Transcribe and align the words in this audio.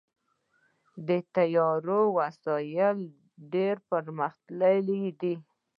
د 1.07 1.09
طیارې 1.35 1.99
وسایل 2.17 2.99
ډېر 3.53 3.75
پرمختللي 3.89 5.03
دي. 5.21 5.35